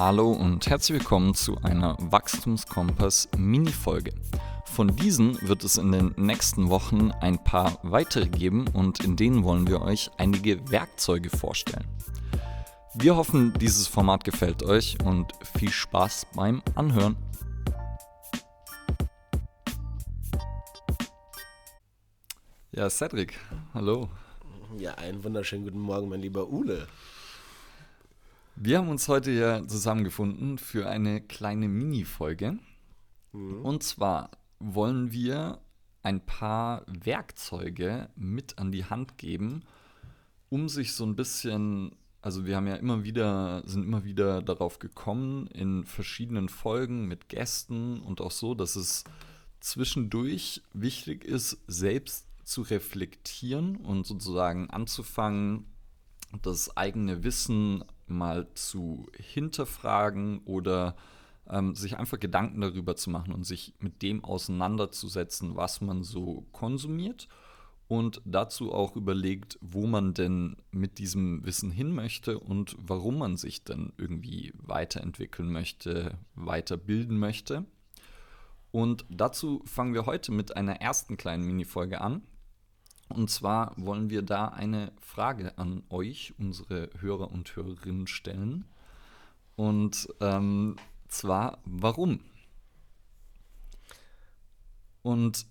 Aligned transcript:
Hallo 0.00 0.30
und 0.30 0.68
herzlich 0.68 1.00
willkommen 1.00 1.34
zu 1.34 1.58
einer 1.64 1.96
Wachstumskompass 1.98 3.28
Mini-Folge. 3.36 4.14
Von 4.64 4.94
diesen 4.94 5.36
wird 5.48 5.64
es 5.64 5.76
in 5.76 5.90
den 5.90 6.14
nächsten 6.16 6.70
Wochen 6.70 7.10
ein 7.20 7.42
paar 7.42 7.80
weitere 7.82 8.28
geben 8.28 8.68
und 8.68 9.02
in 9.02 9.16
denen 9.16 9.42
wollen 9.42 9.66
wir 9.66 9.82
euch 9.82 10.12
einige 10.16 10.70
Werkzeuge 10.70 11.30
vorstellen. 11.30 11.84
Wir 12.94 13.16
hoffen, 13.16 13.52
dieses 13.54 13.88
Format 13.88 14.22
gefällt 14.22 14.62
euch 14.62 14.96
und 15.04 15.32
viel 15.58 15.72
Spaß 15.72 16.28
beim 16.32 16.62
Anhören. 16.76 17.16
Ja, 22.70 22.88
Cedric, 22.88 23.36
hallo. 23.74 24.08
Ja, 24.78 24.94
einen 24.94 25.24
wunderschönen 25.24 25.64
guten 25.64 25.80
Morgen, 25.80 26.08
mein 26.08 26.20
lieber 26.20 26.48
Ule. 26.48 26.86
Wir 28.60 28.78
haben 28.78 28.88
uns 28.88 29.06
heute 29.06 29.30
hier 29.30 29.68
zusammengefunden 29.68 30.58
für 30.58 30.88
eine 30.88 31.20
kleine 31.20 31.68
Mini-Folge. 31.68 32.58
Mhm. 33.32 33.64
Und 33.64 33.84
zwar 33.84 34.32
wollen 34.58 35.12
wir 35.12 35.60
ein 36.02 36.26
paar 36.26 36.84
Werkzeuge 36.88 38.08
mit 38.16 38.58
an 38.58 38.72
die 38.72 38.84
Hand 38.84 39.16
geben, 39.16 39.62
um 40.48 40.68
sich 40.68 40.94
so 40.94 41.06
ein 41.06 41.14
bisschen, 41.14 41.94
also 42.20 42.46
wir 42.46 42.56
haben 42.56 42.66
ja 42.66 42.74
immer 42.74 43.04
wieder, 43.04 43.62
sind 43.64 43.84
immer 43.84 44.02
wieder 44.02 44.42
darauf 44.42 44.80
gekommen 44.80 45.46
in 45.46 45.84
verschiedenen 45.84 46.48
Folgen 46.48 47.06
mit 47.06 47.28
Gästen 47.28 48.00
und 48.00 48.20
auch 48.20 48.32
so, 48.32 48.56
dass 48.56 48.74
es 48.74 49.04
zwischendurch 49.60 50.62
wichtig 50.72 51.24
ist, 51.24 51.58
selbst 51.68 52.26
zu 52.42 52.62
reflektieren 52.62 53.76
und 53.76 54.04
sozusagen 54.04 54.68
anzufangen, 54.68 55.66
das 56.42 56.76
eigene 56.76 57.22
Wissen 57.22 57.84
mal 58.10 58.46
zu 58.54 59.06
hinterfragen 59.16 60.40
oder 60.44 60.96
ähm, 61.48 61.74
sich 61.74 61.96
einfach 61.96 62.20
Gedanken 62.20 62.60
darüber 62.60 62.96
zu 62.96 63.10
machen 63.10 63.32
und 63.32 63.44
sich 63.44 63.74
mit 63.80 64.02
dem 64.02 64.24
auseinanderzusetzen, 64.24 65.56
was 65.56 65.80
man 65.80 66.02
so 66.02 66.46
konsumiert 66.52 67.28
und 67.88 68.20
dazu 68.26 68.72
auch 68.72 68.96
überlegt, 68.96 69.58
wo 69.62 69.86
man 69.86 70.12
denn 70.12 70.56
mit 70.70 70.98
diesem 70.98 71.44
Wissen 71.46 71.70
hin 71.70 71.92
möchte 71.92 72.38
und 72.38 72.76
warum 72.78 73.18
man 73.18 73.36
sich 73.36 73.64
denn 73.64 73.92
irgendwie 73.96 74.52
weiterentwickeln 74.58 75.50
möchte, 75.50 76.18
weiterbilden 76.34 77.18
möchte. 77.18 77.64
Und 78.70 79.06
dazu 79.08 79.62
fangen 79.64 79.94
wir 79.94 80.04
heute 80.04 80.32
mit 80.32 80.54
einer 80.54 80.82
ersten 80.82 81.16
kleinen 81.16 81.46
Minifolge 81.46 82.02
an. 82.02 82.22
Und 83.08 83.30
zwar 83.30 83.72
wollen 83.76 84.10
wir 84.10 84.22
da 84.22 84.48
eine 84.48 84.92
Frage 85.00 85.56
an 85.58 85.82
euch, 85.88 86.34
unsere 86.38 86.90
Hörer 87.00 87.30
und 87.30 87.54
Hörerinnen, 87.56 88.06
stellen. 88.06 88.64
Und 89.56 90.08
ähm, 90.20 90.76
zwar, 91.08 91.58
warum? 91.64 92.20
Und 95.02 95.46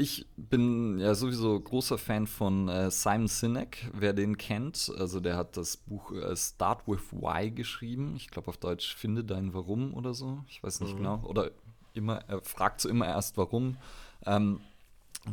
ich 0.00 0.26
bin 0.36 1.00
ja 1.00 1.14
sowieso 1.14 1.58
großer 1.58 1.98
Fan 1.98 2.28
von 2.28 2.68
äh, 2.68 2.90
Simon 2.90 3.26
Sinek, 3.26 3.90
wer 3.92 4.12
den 4.12 4.36
kennt. 4.38 4.92
Also 4.96 5.18
der 5.18 5.36
hat 5.36 5.56
das 5.56 5.76
Buch 5.76 6.12
äh, 6.12 6.36
Start 6.36 6.86
with 6.86 7.12
Why 7.12 7.50
geschrieben. 7.50 8.14
Ich 8.16 8.28
glaube 8.30 8.48
auf 8.48 8.58
Deutsch 8.58 8.94
Finde 8.94 9.24
dein 9.24 9.54
Warum 9.54 9.94
oder 9.94 10.14
so. 10.14 10.44
Ich 10.48 10.62
weiß 10.62 10.80
nicht 10.82 10.92
mhm. 10.92 10.98
genau. 10.98 11.20
Oder 11.24 11.50
immer, 11.94 12.18
er 12.28 12.40
fragt 12.42 12.80
so 12.80 12.88
immer 12.88 13.06
erst 13.06 13.36
warum. 13.36 13.76
Ähm, 14.24 14.60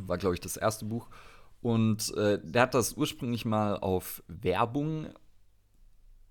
war, 0.05 0.17
glaube 0.17 0.35
ich, 0.35 0.41
das 0.41 0.57
erste 0.57 0.85
Buch. 0.85 1.09
Und 1.61 2.13
äh, 2.15 2.39
der 2.43 2.63
hat 2.63 2.73
das 2.73 2.93
ursprünglich 2.93 3.45
mal 3.45 3.77
auf 3.77 4.23
Werbung 4.27 5.07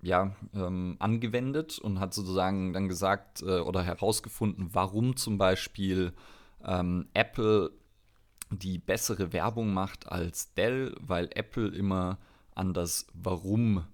ja, 0.01 0.37
ähm, 0.55 0.97
angewendet 0.98 1.79
und 1.79 1.98
hat 1.98 2.13
sozusagen 2.13 2.73
dann 2.73 2.89
gesagt 2.89 3.42
äh, 3.42 3.61
oder 3.61 3.83
herausgefunden, 3.83 4.69
warum 4.73 5.17
zum 5.17 5.39
Beispiel 5.39 6.13
ähm, 6.63 7.08
Apple 7.14 7.73
die 8.51 8.79
bessere 8.79 9.33
Werbung 9.33 9.73
macht 9.73 10.07
als 10.08 10.53
Dell, 10.55 10.95
weil 11.01 11.30
Apple 11.35 11.69
immer 11.69 12.19
an 12.55 12.74
das 12.74 13.07
Warum 13.14 13.85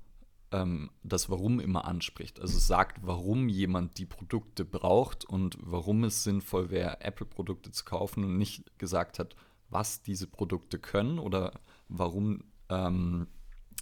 ähm, 0.53 0.91
das 1.03 1.31
Warum 1.31 1.61
immer 1.61 1.85
anspricht. 1.85 2.41
Also 2.41 2.59
sagt, 2.59 2.99
warum 3.07 3.49
jemand 3.49 3.99
die 3.99 4.07
Produkte 4.07 4.65
braucht 4.65 5.25
und 5.25 5.57
warum 5.61 6.05
es 6.05 6.25
sinnvoll 6.25 6.71
wäre, 6.71 7.01
Apple-Produkte 7.01 7.71
zu 7.71 7.85
kaufen 7.85 8.25
und 8.25 8.37
nicht 8.37 8.79
gesagt 8.79 9.19
hat, 9.19 9.37
was 9.71 10.03
diese 10.03 10.27
Produkte 10.27 10.79
können 10.79 11.19
oder 11.19 11.53
warum 11.89 12.45
ähm, 12.69 13.27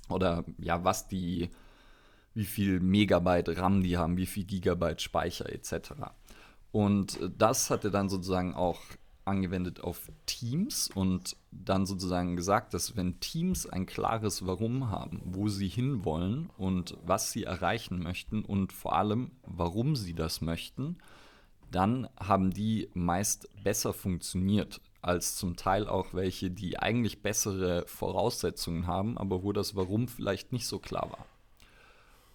oder 0.09 0.45
ja, 0.59 0.85
was 0.85 1.09
die, 1.09 1.51
wie 2.35 2.45
viel 2.45 2.81
Megabyte 2.81 3.59
RAM 3.59 3.83
die 3.83 3.97
haben, 3.97 4.17
wie 4.17 4.27
viel 4.27 4.45
Gigabyte 4.45 5.03
Speicher 5.03 5.53
etc. 5.53 5.93
Und 6.73 7.19
das 7.37 7.71
hat 7.71 7.85
er 7.85 7.91
dann 7.91 8.09
sozusagen 8.09 8.55
auch 8.55 8.81
angewendet 9.25 9.81
auf 9.81 10.11
Teams 10.25 10.91
und 10.95 11.37
dann 11.51 11.85
sozusagen 11.85 12.35
gesagt, 12.35 12.73
dass 12.73 12.97
wenn 12.97 13.21
Teams 13.21 13.67
ein 13.67 13.85
klares 13.85 14.47
Warum 14.47 14.91
haben, 14.91 15.21
wo 15.25 15.49
sie 15.49 15.69
hinwollen 15.69 16.49
und 16.57 16.97
was 17.05 17.31
sie 17.31 17.45
erreichen 17.45 18.03
möchten 18.03 18.43
und 18.43 18.73
vor 18.73 18.97
allem, 18.97 19.33
warum 19.43 19.97
sie 19.97 20.15
das 20.15 20.41
möchten, 20.41 20.97
dann 21.71 22.09
haben 22.19 22.51
die 22.51 22.89
meist 22.95 23.51
besser 23.63 23.93
funktioniert 23.93 24.81
als 25.09 25.37
zum 25.37 25.57
Teil 25.57 25.89
auch 25.89 26.13
welche, 26.13 26.51
die 26.51 26.79
eigentlich 26.79 27.23
bessere 27.23 27.85
Voraussetzungen 27.87 28.87
haben, 28.87 29.17
aber 29.17 29.43
wo 29.43 29.53
das 29.53 29.75
Warum 29.75 30.07
vielleicht 30.07 30.53
nicht 30.53 30.67
so 30.67 30.79
klar 30.79 31.11
war. 31.11 31.25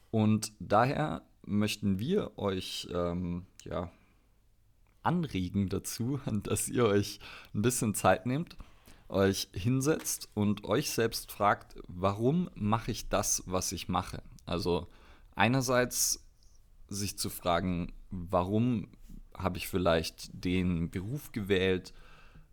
Und 0.09 0.51
daher 0.59 1.22
möchten 1.45 2.00
wir 2.00 2.38
euch 2.39 2.88
ähm, 2.91 3.45
ja, 3.63 3.91
anregen 5.03 5.69
dazu, 5.69 6.19
dass 6.44 6.67
ihr 6.67 6.85
euch 6.85 7.19
ein 7.53 7.62
bisschen 7.62 7.94
Zeit 7.94 8.25
nehmt, 8.25 8.57
euch 9.07 9.50
hinsetzt 9.53 10.29
und 10.33 10.63
euch 10.63 10.89
selbst 10.89 11.31
fragt, 11.31 11.75
warum 11.88 12.50
mache 12.56 12.89
ich 12.89 13.07
das, 13.07 13.44
was 13.45 13.72
ich 13.72 13.88
mache? 13.88 14.23
Also 14.47 14.88
einerseits 15.35 16.25
sich 16.88 17.19
zu 17.19 17.29
fragen, 17.29 17.94
warum 18.09 18.88
habe 19.38 19.59
ich 19.59 19.67
vielleicht 19.67 20.31
den 20.33 20.89
Beruf 20.89 21.31
gewählt, 21.31 21.94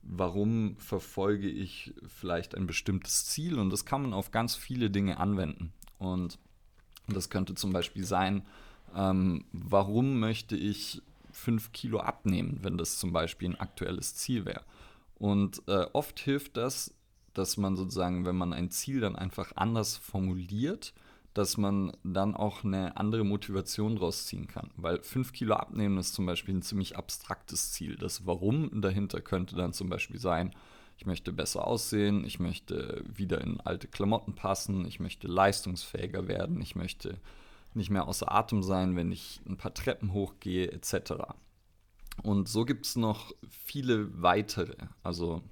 warum 0.02 0.76
verfolge 0.76 1.48
ich 1.48 1.94
vielleicht 2.06 2.54
ein 2.54 2.66
bestimmtes 2.66 3.26
Ziel 3.26 3.58
und 3.58 3.70
das 3.70 3.84
kann 3.84 4.02
man 4.02 4.12
auf 4.12 4.30
ganz 4.30 4.54
viele 4.56 4.90
Dinge 4.90 5.18
anwenden. 5.18 5.72
Und 5.98 6.38
das 7.08 7.30
könnte 7.30 7.54
zum 7.54 7.72
Beispiel 7.72 8.04
sein, 8.04 8.46
ähm, 8.94 9.44
warum 9.52 10.20
möchte 10.20 10.56
ich 10.56 11.02
fünf 11.32 11.72
Kilo 11.72 12.00
abnehmen, 12.00 12.58
wenn 12.62 12.78
das 12.78 12.98
zum 12.98 13.12
Beispiel 13.12 13.50
ein 13.50 13.60
aktuelles 13.60 14.16
Ziel 14.16 14.44
wäre. 14.44 14.64
Und 15.16 15.62
äh, 15.68 15.86
oft 15.92 16.18
hilft 16.18 16.56
das, 16.56 16.94
dass 17.34 17.56
man 17.56 17.76
sozusagen, 17.76 18.24
wenn 18.24 18.36
man 18.36 18.52
ein 18.52 18.70
Ziel 18.70 19.00
dann 19.00 19.16
einfach 19.16 19.52
anders 19.54 19.96
formuliert, 19.96 20.92
dass 21.34 21.56
man 21.56 21.92
dann 22.02 22.34
auch 22.34 22.64
eine 22.64 22.96
andere 22.96 23.24
Motivation 23.24 23.96
rausziehen 23.96 24.48
kann. 24.48 24.70
Weil 24.76 25.02
5 25.02 25.32
Kilo 25.32 25.54
abnehmen 25.54 25.98
ist 25.98 26.14
zum 26.14 26.26
Beispiel 26.26 26.56
ein 26.56 26.62
ziemlich 26.62 26.96
abstraktes 26.96 27.72
Ziel. 27.72 27.96
Das 27.96 28.26
Warum 28.26 28.80
dahinter 28.80 29.20
könnte 29.20 29.54
dann 29.54 29.72
zum 29.72 29.88
Beispiel 29.88 30.18
sein, 30.18 30.54
ich 30.96 31.06
möchte 31.06 31.32
besser 31.32 31.66
aussehen, 31.66 32.24
ich 32.24 32.40
möchte 32.40 33.02
wieder 33.06 33.40
in 33.40 33.60
alte 33.60 33.88
Klamotten 33.88 34.34
passen, 34.34 34.84
ich 34.84 35.00
möchte 35.00 35.28
leistungsfähiger 35.28 36.28
werden, 36.28 36.60
ich 36.60 36.76
möchte 36.76 37.18
nicht 37.72 37.90
mehr 37.90 38.06
außer 38.06 38.30
Atem 38.30 38.62
sein, 38.62 38.96
wenn 38.96 39.10
ich 39.12 39.40
ein 39.48 39.56
paar 39.56 39.72
Treppen 39.72 40.12
hochgehe, 40.12 40.70
etc. 40.70 41.12
Und 42.22 42.48
so 42.48 42.64
gibt 42.64 42.84
es 42.84 42.96
noch 42.96 43.32
viele 43.48 44.20
weitere, 44.20 44.74
also, 45.02 45.42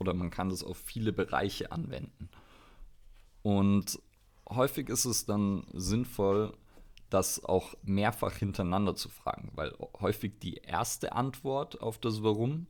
oder 0.00 0.12
man 0.12 0.30
kann 0.30 0.48
das 0.48 0.64
auf 0.64 0.78
viele 0.78 1.12
Bereiche 1.12 1.70
anwenden. 1.70 2.28
Und 3.42 4.00
häufig 4.48 4.88
ist 4.88 5.04
es 5.04 5.26
dann 5.26 5.64
sinnvoll, 5.72 6.52
das 7.10 7.44
auch 7.44 7.74
mehrfach 7.82 8.32
hintereinander 8.32 8.96
zu 8.96 9.08
fragen, 9.08 9.50
weil 9.54 9.72
häufig 10.00 10.38
die 10.40 10.56
erste 10.56 11.12
Antwort 11.12 11.80
auf 11.80 11.98
das 11.98 12.22
Warum, 12.22 12.66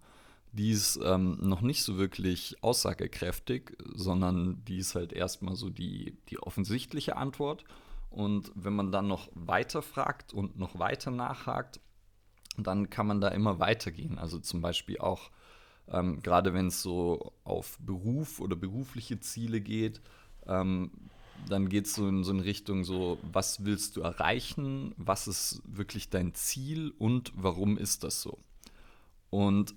die 0.53 0.71
ist 0.71 0.99
ähm, 1.03 1.39
noch 1.41 1.61
nicht 1.61 1.83
so 1.83 1.97
wirklich 1.99 2.57
aussagekräftig, 2.63 3.77
sondern 3.95 4.65
die 4.65 4.79
ist 4.79 4.95
halt 4.95 5.13
erstmal 5.13 5.57
so 5.57 5.71
die, 5.71 6.17
die 6.29 6.39
offensichtliche 6.39 7.17
Antwort. 7.17 7.65
Und 8.11 8.53
wenn 8.55 8.75
man 8.75 8.93
dann 8.93 9.07
noch 9.07 9.29
weiter 9.35 9.83
fragt 9.83 10.33
und 10.33 10.59
noch 10.59 10.79
weiter 10.79 11.11
nachhakt, 11.11 11.81
dann 12.57 12.89
kann 12.89 13.07
man 13.07 13.21
da 13.21 13.29
immer 13.29 13.59
weitergehen. 13.59 14.19
Also 14.19 14.39
zum 14.39 14.63
Beispiel 14.63 14.99
auch, 14.99 15.31
ähm, 15.89 16.23
gerade 16.23 16.55
wenn 16.55 16.69
es 16.69 16.83
so 16.83 17.33
auf 17.45 17.79
Beruf 17.81 18.41
oder 18.41 18.57
berufliche 18.57 19.21
Ziele 19.21 19.61
geht, 19.61 20.01
ähm, 20.47 20.91
dann 21.49 21.69
geht 21.69 21.87
es 21.87 21.95
so 21.95 22.09
in 22.09 22.25
so 22.25 22.33
eine 22.33 22.45
Richtung 22.45 22.85
so, 22.85 23.19
was 23.23 23.65
willst 23.65 23.97
du 23.97 24.01
erreichen, 24.01 24.95
was 24.97 25.29
ist 25.29 25.63
wirklich 25.65 26.11
dein 26.11 26.35
Ziel 26.35 26.93
und 26.99 27.33
warum 27.35 27.79
ist 27.79 28.05
das 28.05 28.23
so? 28.23 28.39
Und 29.31 29.75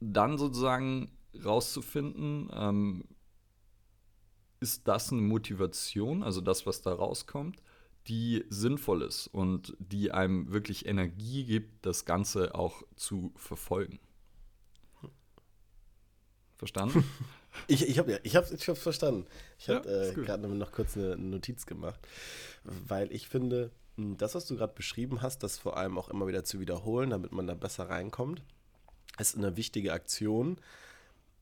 dann 0.00 0.38
sozusagen 0.38 1.10
rauszufinden, 1.44 2.50
ähm, 2.52 3.04
ist 4.60 4.88
das 4.88 5.12
eine 5.12 5.22
Motivation, 5.22 6.22
also 6.22 6.40
das, 6.40 6.66
was 6.66 6.82
da 6.82 6.94
rauskommt, 6.94 7.62
die 8.06 8.44
sinnvoll 8.48 9.02
ist 9.02 9.26
und 9.28 9.76
die 9.78 10.12
einem 10.12 10.52
wirklich 10.52 10.86
Energie 10.86 11.44
gibt, 11.44 11.86
das 11.86 12.04
Ganze 12.04 12.54
auch 12.54 12.82
zu 12.96 13.32
verfolgen. 13.36 13.98
Verstanden? 16.56 17.04
ich 17.66 17.88
ich 17.88 17.98
habe 17.98 18.20
ich 18.22 18.36
hab, 18.36 18.50
ich 18.50 18.68
hab's 18.68 18.82
verstanden. 18.82 19.26
Ich 19.58 19.68
habe 19.68 19.88
ja, 19.88 20.10
äh, 20.10 20.14
gerade 20.14 20.48
noch 20.48 20.72
kurz 20.72 20.96
eine 20.96 21.16
Notiz 21.16 21.66
gemacht, 21.66 22.00
weil 22.64 23.12
ich 23.12 23.28
finde, 23.28 23.70
hm, 23.96 24.16
das, 24.16 24.34
was 24.34 24.46
du 24.46 24.56
gerade 24.56 24.74
beschrieben 24.74 25.22
hast, 25.22 25.42
das 25.42 25.58
vor 25.58 25.76
allem 25.76 25.98
auch 25.98 26.08
immer 26.08 26.26
wieder 26.26 26.44
zu 26.44 26.60
wiederholen, 26.60 27.10
damit 27.10 27.32
man 27.32 27.46
da 27.46 27.54
besser 27.54 27.88
reinkommt, 27.88 28.42
ist 29.18 29.36
eine 29.36 29.56
wichtige 29.56 29.92
Aktion. 29.92 30.58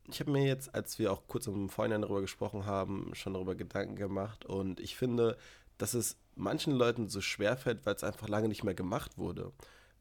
Ich 0.09 0.20
habe 0.20 0.32
mir 0.32 0.47
jetzt, 0.47 0.75
als 0.75 0.99
wir 0.99 1.12
auch 1.12 1.23
kurz 1.29 1.47
im 1.47 1.69
Vorhinein 1.69 2.03
darüber 2.03 2.20
gesprochen 2.20 2.67
haben, 2.67 3.11
schon 3.14 3.35
darüber 3.35 3.55
Gedanken 3.55 3.97
gemacht 3.97 4.44
und 4.44 4.81
ich 4.81 4.97
finde, 4.97 5.37
dass 5.79 5.94
es 5.94 6.17
manchen 6.35 6.73
Leuten 6.73 7.09
so 7.09 7.20
schwer 7.20 7.56
fällt, 7.56 7.87
weil 7.87 7.94
es 7.94 8.05
einfach 8.05 8.29
lange 8.29 8.49
nicht 8.49 8.64
mehr 8.64 8.75
gemacht 8.75 9.17
wurde. 9.19 9.53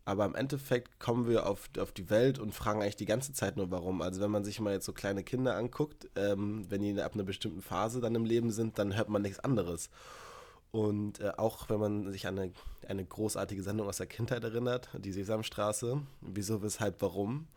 Aber 0.03 0.25
im 0.25 0.36
Endeffekt 0.36 1.00
kommen 1.00 1.27
wir 1.27 1.45
auf, 1.48 1.69
auf 1.77 1.92
die 1.92 2.09
Welt 2.09 2.39
und 2.39 2.53
fragen 2.53 2.81
eigentlich 2.81 2.95
die 2.95 3.06
ganze 3.06 3.33
Zeit 3.33 3.57
nur 3.57 3.69
warum. 3.69 4.01
Also 4.01 4.21
wenn 4.21 4.31
man 4.31 4.44
sich 4.44 4.59
mal 4.59 4.74
jetzt 4.74 4.86
so 4.86 4.94
kleine 4.94 5.24
Kinder 5.24 5.56
anguckt, 5.56 6.09
ähm, 6.15 6.65
wenn 6.69 6.81
die 6.81 7.00
ab 7.01 7.13
einer 7.13 7.24
bestimmten 7.24 7.62
Phase 7.62 8.01
dann 8.01 8.15
im 8.15 8.25
Leben 8.25 8.51
sind, 8.51 8.80
dann 8.80 8.95
hört 8.95 9.09
man 9.09 9.21
nichts 9.21 9.39
anderes. 9.39 9.89
Und 10.71 11.19
äh, 11.19 11.33
auch 11.38 11.69
wenn 11.69 11.80
man 11.80 12.12
sich 12.12 12.27
an 12.27 12.39
eine, 12.39 12.53
eine 12.88 13.06
großartige 13.06 13.62
Sendung 13.62 13.88
aus 13.88 13.98
der 13.98 14.07
Kindheit 14.07 14.44
erinnert, 14.44 14.89
die 14.98 15.12
Sesamstraße, 15.12 16.01
wieso, 16.21 16.63
weshalb, 16.63 17.01
warum. 17.01 17.48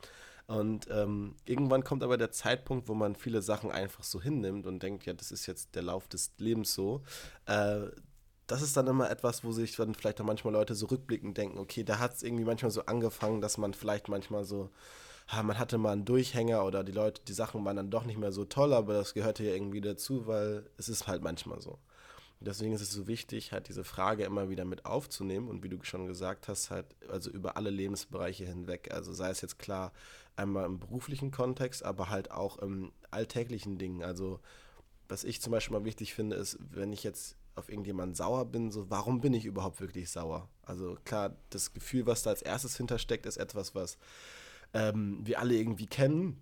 Und 0.46 0.88
ähm, 0.90 1.36
irgendwann 1.46 1.84
kommt 1.84 2.02
aber 2.02 2.18
der 2.18 2.30
Zeitpunkt, 2.30 2.88
wo 2.88 2.94
man 2.94 3.14
viele 3.14 3.40
Sachen 3.40 3.70
einfach 3.70 4.04
so 4.04 4.20
hinnimmt 4.20 4.66
und 4.66 4.82
denkt, 4.82 5.06
ja, 5.06 5.14
das 5.14 5.32
ist 5.32 5.46
jetzt 5.46 5.74
der 5.74 5.82
Lauf 5.82 6.06
des 6.08 6.32
Lebens 6.38 6.74
so. 6.74 7.02
Äh, 7.46 7.86
das 8.46 8.62
ist 8.62 8.76
dann 8.76 8.86
immer 8.86 9.10
etwas, 9.10 9.44
wo 9.44 9.52
sich 9.52 9.76
dann 9.76 9.94
vielleicht 9.94 10.20
auch 10.20 10.24
manchmal 10.24 10.52
Leute 10.52 10.74
so 10.74 10.86
rückblickend 10.86 11.36
denken, 11.36 11.58
okay, 11.58 11.84
da 11.84 11.98
hat 11.98 12.14
es 12.14 12.22
irgendwie 12.22 12.44
manchmal 12.44 12.70
so 12.70 12.84
angefangen, 12.86 13.40
dass 13.40 13.58
man 13.58 13.74
vielleicht 13.74 14.08
manchmal 14.08 14.44
so, 14.44 14.70
ha, 15.28 15.42
man 15.42 15.58
hatte 15.58 15.78
mal 15.78 15.92
einen 15.92 16.04
Durchhänger 16.04 16.64
oder 16.64 16.84
die 16.84 16.92
Leute, 16.92 17.22
die 17.26 17.32
Sachen 17.32 17.64
waren 17.64 17.76
dann 17.76 17.90
doch 17.90 18.04
nicht 18.04 18.18
mehr 18.18 18.32
so 18.32 18.44
toll, 18.44 18.72
aber 18.74 18.94
das 18.94 19.14
gehörte 19.14 19.44
ja 19.44 19.54
irgendwie 19.54 19.80
dazu, 19.80 20.26
weil 20.26 20.68
es 20.76 20.88
ist 20.88 21.06
halt 21.06 21.22
manchmal 21.22 21.60
so. 21.60 21.78
Deswegen 22.40 22.74
ist 22.74 22.82
es 22.82 22.90
so 22.90 23.06
wichtig, 23.06 23.52
halt 23.52 23.68
diese 23.68 23.84
Frage 23.84 24.24
immer 24.24 24.50
wieder 24.50 24.66
mit 24.66 24.84
aufzunehmen 24.84 25.48
und 25.48 25.62
wie 25.62 25.70
du 25.70 25.78
schon 25.82 26.06
gesagt 26.06 26.48
hast, 26.48 26.70
halt 26.70 26.86
also 27.08 27.30
über 27.30 27.56
alle 27.56 27.70
Lebensbereiche 27.70 28.44
hinweg. 28.44 28.92
Also 28.92 29.14
sei 29.14 29.30
es 29.30 29.40
jetzt 29.40 29.58
klar 29.58 29.92
einmal 30.36 30.66
im 30.66 30.78
beruflichen 30.78 31.30
Kontext, 31.30 31.82
aber 31.84 32.10
halt 32.10 32.30
auch 32.30 32.58
im 32.58 32.92
alltäglichen 33.10 33.78
Dingen. 33.78 34.02
Also 34.02 34.40
was 35.08 35.24
ich 35.24 35.40
zum 35.40 35.52
Beispiel 35.52 35.78
mal 35.78 35.84
wichtig 35.84 36.12
finde, 36.12 36.36
ist, 36.36 36.58
wenn 36.70 36.92
ich 36.92 37.02
jetzt 37.02 37.36
auf 37.54 37.68
irgendjemanden 37.68 38.14
sauer 38.14 38.46
bin, 38.46 38.70
so 38.70 38.90
warum 38.90 39.20
bin 39.20 39.34
ich 39.34 39.44
überhaupt 39.44 39.80
wirklich 39.80 40.10
sauer? 40.10 40.48
Also 40.62 40.96
klar, 41.04 41.36
das 41.50 41.72
Gefühl, 41.72 42.06
was 42.06 42.22
da 42.22 42.30
als 42.30 42.42
erstes 42.42 42.76
hintersteckt, 42.76 43.26
ist 43.26 43.36
etwas, 43.36 43.74
was 43.74 43.98
ähm, 44.72 45.20
wir 45.24 45.40
alle 45.40 45.54
irgendwie 45.54 45.86
kennen 45.86 46.40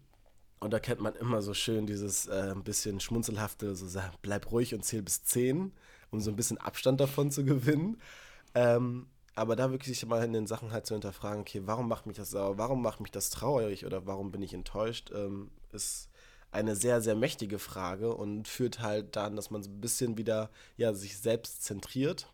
und 0.62 0.72
da 0.72 0.78
kennt 0.78 1.00
man 1.00 1.16
immer 1.16 1.42
so 1.42 1.54
schön 1.54 1.86
dieses 1.86 2.26
äh, 2.26 2.54
bisschen 2.62 3.00
schmunzelhafte, 3.00 3.74
so 3.74 4.00
bleib 4.22 4.52
ruhig 4.52 4.74
und 4.74 4.84
zähl 4.84 5.02
bis 5.02 5.24
10, 5.24 5.72
um 6.12 6.20
so 6.20 6.30
ein 6.30 6.36
bisschen 6.36 6.56
Abstand 6.58 7.00
davon 7.00 7.32
zu 7.32 7.44
gewinnen. 7.44 8.00
Ähm, 8.54 9.08
aber 9.34 9.56
da 9.56 9.72
wirklich 9.72 10.06
mal 10.06 10.22
in 10.22 10.32
den 10.32 10.46
Sachen 10.46 10.70
halt 10.70 10.86
zu 10.86 10.94
hinterfragen, 10.94 11.40
okay, 11.40 11.62
warum 11.64 11.88
macht 11.88 12.06
mich 12.06 12.16
das 12.16 12.30
sauer, 12.30 12.58
warum 12.58 12.80
macht 12.80 13.00
mich 13.00 13.10
das 13.10 13.30
traurig 13.30 13.86
oder 13.86 14.06
warum 14.06 14.30
bin 14.30 14.40
ich 14.40 14.54
enttäuscht, 14.54 15.10
ähm, 15.12 15.50
ist 15.72 16.10
eine 16.52 16.76
sehr, 16.76 17.00
sehr 17.00 17.16
mächtige 17.16 17.58
Frage 17.58 18.14
und 18.14 18.46
führt 18.46 18.80
halt 18.80 19.16
dann, 19.16 19.36
dass 19.36 19.50
man 19.50 19.62
so 19.62 19.70
ein 19.70 19.80
bisschen 19.80 20.18
wieder 20.18 20.50
ja, 20.76 20.92
sich 20.92 21.18
selbst 21.18 21.64
zentriert. 21.64 22.32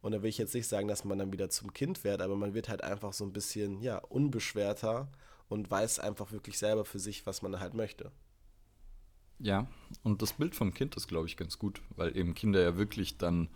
Und 0.00 0.12
da 0.12 0.22
will 0.22 0.30
ich 0.30 0.38
jetzt 0.38 0.54
nicht 0.54 0.66
sagen, 0.66 0.88
dass 0.88 1.04
man 1.04 1.18
dann 1.18 1.32
wieder 1.32 1.50
zum 1.50 1.72
Kind 1.72 2.02
wird, 2.02 2.22
aber 2.22 2.34
man 2.34 2.54
wird 2.54 2.68
halt 2.68 2.82
einfach 2.82 3.12
so 3.12 3.24
ein 3.24 3.32
bisschen 3.32 3.80
ja, 3.82 3.98
unbeschwerter 3.98 5.08
und 5.48 5.70
weiß 5.70 6.00
einfach 6.00 6.32
wirklich 6.32 6.58
selber 6.58 6.84
für 6.84 6.98
sich, 6.98 7.24
was 7.26 7.42
man 7.42 7.60
halt 7.60 7.74
möchte. 7.74 8.10
Ja, 9.38 9.66
und 10.02 10.22
das 10.22 10.32
Bild 10.32 10.54
vom 10.54 10.72
Kind 10.72 10.96
ist, 10.96 11.08
glaube 11.08 11.26
ich, 11.26 11.36
ganz 11.36 11.58
gut, 11.58 11.82
weil 11.96 12.16
eben 12.16 12.34
Kinder 12.34 12.62
ja 12.62 12.76
wirklich 12.76 13.18
dann 13.18 13.48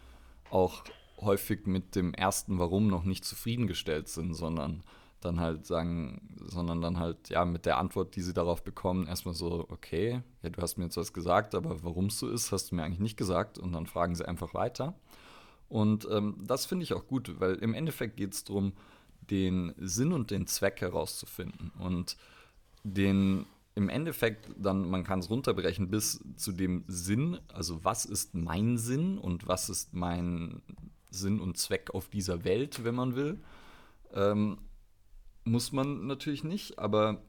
auch 0.51 0.85
häufig 1.21 1.67
mit 1.67 1.97
dem 1.97 2.13
ersten 2.13 2.59
Warum 2.59 2.89
noch 2.89 3.05
nicht 3.05 3.25
zufriedengestellt 3.25 4.09
sind, 4.09 4.35
sondern 4.35 4.83
dann 5.27 5.41
halt 5.41 5.67
sagen, 5.67 6.21
sondern 6.47 6.81
dann 6.81 6.99
halt, 6.99 7.29
ja, 7.29 7.45
mit 7.45 7.67
der 7.67 7.79
Antwort, 7.79 8.17
die 8.17 8.23
sie 8.23 8.33
darauf 8.33 8.63
bekommen, 8.63 9.07
erstmal 9.07 9.35
so, 9.35 9.67
okay, 9.69 10.23
ja, 10.43 10.49
du 10.51 10.63
hast 10.63 10.79
mir 10.79 10.85
jetzt 10.85 10.97
was 10.97 11.13
gesagt, 11.13 11.55
aber 11.55 11.83
warum 11.83 12.07
es 12.07 12.19
so 12.19 12.29
ist, 12.29 12.53
hast 12.53 12.71
du 12.71 12.77
mir 12.77 12.85
eigentlich 12.85 13.01
nicht 13.01 13.17
gesagt 13.17 13.59
und 13.59 13.73
dann 13.73 13.87
fragen 13.87 14.15
sie 14.15 14.27
einfach 14.27 14.55
weiter. 14.55 14.95
Und 15.69 16.07
ähm, 16.11 16.37
das 16.47 16.67
finde 16.67 16.85
ich 16.85 16.95
auch 16.95 17.07
gut, 17.07 17.41
weil 17.41 17.57
im 17.57 17.75
Endeffekt 17.75 18.17
geht 18.17 18.33
es 18.33 18.45
darum, 18.45 18.73
den 19.31 19.75
Sinn 19.79 20.13
und 20.13 20.31
den 20.31 20.47
Zweck 20.47 20.81
herauszufinden 20.81 21.73
und 21.79 22.17
den 22.85 23.47
im 23.75 23.91
Endeffekt 23.91 24.49
dann, 24.57 24.89
man 24.89 25.05
kann 25.05 25.19
es 25.19 25.29
runterbrechen 25.29 25.91
bis 25.91 26.25
zu 26.37 26.53
dem 26.53 26.85
Sinn, 26.87 27.39
also 27.53 27.85
was 27.85 28.07
ist 28.07 28.35
mein 28.35 28.79
Sinn 28.79 29.19
und 29.19 29.47
was 29.47 29.69
ist 29.69 29.93
mein 29.93 30.63
Sinn 31.11 31.41
und 31.41 31.59
Zweck 31.59 31.91
auf 31.93 32.09
dieser 32.09 32.45
Welt, 32.45 32.85
wenn 32.85 32.95
man 32.95 33.17
will. 33.17 33.39
Ähm, 34.15 34.59
muss 35.47 35.73
man 35.73 36.07
natürlich 36.07 36.45
nicht, 36.45 36.79
aber 36.79 37.23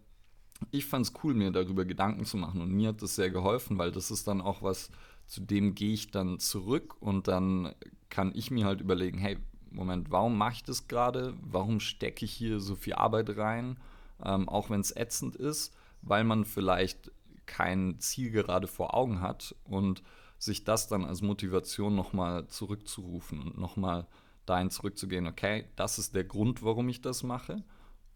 ich 0.72 0.86
fand 0.86 1.06
es 1.06 1.14
cool, 1.24 1.36
mir 1.36 1.52
darüber 1.52 1.86
Gedanken 1.86 2.26
zu 2.26 2.36
machen 2.36 2.62
und 2.62 2.72
mir 2.72 2.90
hat 2.90 3.02
das 3.02 3.16
sehr 3.16 3.30
geholfen, 3.30 3.78
weil 3.78 3.92
das 3.92 4.10
ist 4.10 4.28
dann 4.28 4.42
auch 4.42 4.64
was, 4.64 4.90
zu 5.28 5.42
dem 5.42 5.76
gehe 5.76 5.94
ich 5.94 6.10
dann 6.10 6.40
zurück 6.40 6.96
und 7.00 7.28
dann 7.28 7.76
kann 8.10 8.32
ich 8.34 8.50
mir 8.50 8.66
halt 8.66 8.82
überlegen, 8.82 9.20
hey, 9.20 9.38
Moment, 9.70 10.10
warum 10.10 10.38
mache 10.38 10.54
ich 10.54 10.64
das 10.64 10.88
gerade? 10.88 11.36
Warum 11.42 11.80
stecke 11.80 12.26
ich 12.26 12.32
hier 12.32 12.60
so 12.60 12.76
viel 12.76 12.94
Arbeit 12.94 13.38
rein? 13.38 13.78
Ähm, 14.24 14.50
auch 14.50 14.70
wenn 14.70 14.82
es 14.82 14.96
ätzend 14.96 15.36
ist, 15.36 15.76
weil 16.02 16.24
man 16.24 16.46
vielleicht 16.46 17.12
kein 17.46 18.00
Ziel 18.00 18.32
gerade 18.32 18.68
vor 18.68 18.96
Augen 18.96 19.22
hat 19.22 19.56
und 19.66 20.02
sich 20.40 20.64
das 20.64 20.88
dann 20.88 21.06
als 21.06 21.22
Motivation 21.22 21.96
nochmal 21.96 22.48
zurückzurufen 22.48 23.42
und 23.42 23.58
nochmal 23.58 24.08
dahin 24.46 24.72
zurückzugehen, 24.72 25.28
okay, 25.28 25.66
das 25.76 26.00
ist 26.00 26.16
der 26.16 26.24
Grund, 26.24 26.64
warum 26.64 26.90
ich 26.90 27.02
das 27.02 27.22
mache 27.22 27.64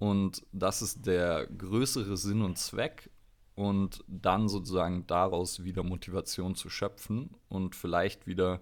und 0.02 0.48
das 0.52 0.82
ist 0.82 1.06
der 1.06 1.46
größere 1.46 2.18
Sinn 2.18 2.42
und 2.42 2.58
Zweck 2.58 3.12
und 3.54 4.04
dann 4.08 4.50
sozusagen 4.50 5.06
daraus 5.06 5.64
wieder 5.64 5.84
Motivation 5.84 6.56
zu 6.56 6.72
schöpfen 6.72 7.36
und 7.50 7.76
vielleicht 7.76 8.26
wieder 8.26 8.62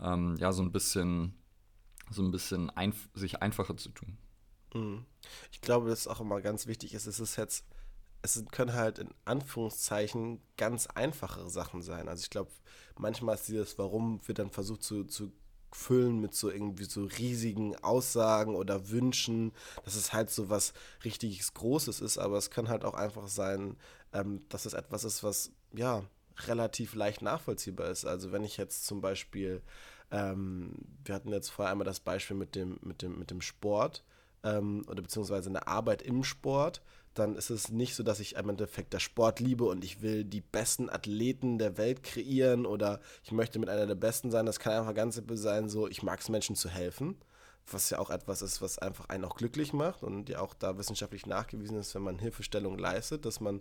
ähm, 0.00 0.36
ja 0.38 0.52
so 0.52 0.62
ein 0.62 0.70
bisschen 0.70 1.34
so 2.12 2.22
ein 2.22 2.30
bisschen 2.30 2.70
einf 2.70 3.08
sich 3.12 3.42
einfacher 3.42 3.76
zu 3.76 3.88
tun. 3.88 4.18
Mhm. 4.72 5.04
Ich 5.50 5.60
glaube, 5.60 5.88
das 5.88 6.02
ist 6.02 6.06
auch 6.06 6.20
immer 6.20 6.40
ganz 6.40 6.68
wichtig 6.68 6.94
ist, 6.94 7.08
es 7.08 7.18
ist 7.18 7.34
jetzt, 7.34 7.66
es 8.22 8.40
können 8.52 8.72
halt 8.72 9.00
in 9.00 9.12
Anführungszeichen 9.24 10.40
ganz 10.56 10.86
einfachere 10.86 11.50
Sachen 11.50 11.82
sein. 11.82 12.08
Also 12.08 12.22
ich 12.22 12.30
glaube, 12.30 12.52
manchmal 12.96 13.34
ist 13.34 13.48
dieses 13.48 13.78
Warum 13.80 14.20
wird 14.28 14.38
dann 14.38 14.50
versucht 14.50 14.84
zu, 14.84 15.02
zu 15.02 15.32
füllen 15.72 16.20
mit 16.20 16.34
so 16.34 16.50
irgendwie 16.50 16.84
so 16.84 17.04
riesigen 17.04 17.76
Aussagen 17.76 18.54
oder 18.54 18.90
Wünschen, 18.90 19.52
dass 19.84 19.94
es 19.94 20.12
halt 20.12 20.30
so 20.30 20.50
was 20.50 20.72
richtiges 21.04 21.54
Großes 21.54 22.00
ist, 22.00 22.18
aber 22.18 22.36
es 22.38 22.50
kann 22.50 22.68
halt 22.68 22.84
auch 22.84 22.94
einfach 22.94 23.28
sein, 23.28 23.76
ähm, 24.12 24.42
dass 24.48 24.66
es 24.66 24.72
etwas 24.72 25.04
ist, 25.04 25.22
was 25.22 25.52
ja 25.72 26.02
relativ 26.46 26.94
leicht 26.94 27.22
nachvollziehbar 27.22 27.90
ist. 27.90 28.04
Also 28.04 28.32
wenn 28.32 28.44
ich 28.44 28.56
jetzt 28.56 28.86
zum 28.86 29.00
Beispiel 29.00 29.62
ähm, 30.10 30.72
wir 31.04 31.14
hatten 31.14 31.32
jetzt 31.32 31.50
vorher 31.50 31.72
einmal 31.72 31.84
das 31.84 32.00
Beispiel 32.00 32.36
mit 32.36 32.54
dem, 32.54 32.78
mit 32.82 33.02
dem, 33.02 33.18
mit 33.18 33.30
dem 33.30 33.40
Sport 33.40 34.04
ähm, 34.44 34.84
oder 34.88 35.02
beziehungsweise 35.02 35.48
eine 35.48 35.66
Arbeit 35.66 36.02
im 36.02 36.24
Sport. 36.24 36.82
Dann 37.14 37.34
ist 37.34 37.50
es 37.50 37.70
nicht 37.70 37.94
so, 37.94 38.02
dass 38.02 38.20
ich 38.20 38.36
im 38.36 38.48
Endeffekt 38.48 38.92
der 38.92 39.00
Sport 39.00 39.40
liebe 39.40 39.64
und 39.64 39.84
ich 39.84 40.02
will 40.02 40.24
die 40.24 40.40
besten 40.40 40.88
Athleten 40.88 41.58
der 41.58 41.76
Welt 41.76 42.02
kreieren 42.02 42.64
oder 42.64 43.00
ich 43.24 43.32
möchte 43.32 43.58
mit 43.58 43.68
einer 43.68 43.86
der 43.86 43.96
Besten 43.96 44.30
sein. 44.30 44.46
Das 44.46 44.60
kann 44.60 44.74
einfach 44.74 44.94
ganz 44.94 45.16
simpel 45.16 45.36
sein, 45.36 45.68
so 45.68 45.88
ich 45.88 46.02
mag 46.02 46.20
es 46.20 46.28
Menschen 46.28 46.54
zu 46.54 46.68
helfen 46.68 47.16
was 47.72 47.90
ja 47.90 47.98
auch 47.98 48.10
etwas 48.10 48.42
ist, 48.42 48.62
was 48.62 48.78
einfach 48.78 49.08
einen 49.08 49.24
auch 49.24 49.36
glücklich 49.36 49.72
macht 49.72 50.02
und 50.02 50.28
ja 50.28 50.40
auch 50.40 50.54
da 50.54 50.78
wissenschaftlich 50.78 51.26
nachgewiesen 51.26 51.78
ist, 51.78 51.94
wenn 51.94 52.02
man 52.02 52.18
Hilfestellung 52.18 52.78
leistet, 52.78 53.24
dass 53.24 53.40
man 53.40 53.60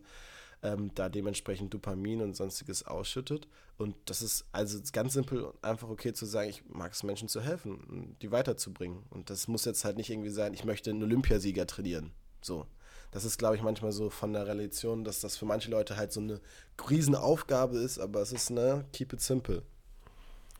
ähm, 0.63 0.91
da 0.95 1.09
dementsprechend 1.09 1.73
Dopamin 1.73 2.21
und 2.21 2.35
sonstiges 2.35 2.85
ausschüttet. 2.85 3.47
Und 3.77 3.95
das 4.05 4.21
ist 4.21 4.45
also 4.51 4.79
ganz 4.91 5.13
simpel 5.13 5.43
und 5.43 5.63
einfach 5.63 5.89
okay 5.89 6.13
zu 6.13 6.25
sagen, 6.25 6.49
ich 6.49 6.63
mag 6.67 6.93
es 6.93 7.03
Menschen 7.03 7.27
zu 7.27 7.41
helfen, 7.41 8.15
die 8.21 8.31
weiterzubringen. 8.31 9.03
Und 9.09 9.29
das 9.29 9.47
muss 9.47 9.65
jetzt 9.65 9.85
halt 9.85 9.97
nicht 9.97 10.09
irgendwie 10.09 10.29
sein, 10.29 10.53
ich 10.53 10.65
möchte 10.65 10.89
einen 10.89 11.03
Olympiasieger 11.03 11.67
trainieren. 11.67 12.11
So. 12.41 12.65
Das 13.11 13.23
ist, 13.23 13.37
glaube 13.37 13.55
ich, 13.55 13.61
manchmal 13.61 13.93
so 13.93 14.09
von 14.09 14.33
der 14.33 14.47
Relation, 14.47 15.03
dass 15.03 15.21
das 15.21 15.37
für 15.37 15.45
manche 15.45 15.71
Leute 15.71 15.95
halt 15.95 16.11
so 16.11 16.19
eine 16.19 16.41
Riesenaufgabe 16.89 17.77
ist, 17.77 17.99
aber 17.99 18.21
es 18.21 18.33
ist, 18.33 18.49
ne, 18.49 18.85
keep 18.91 19.13
it 19.13 19.21
simple. 19.21 19.63